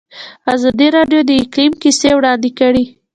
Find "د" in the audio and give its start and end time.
1.25-1.31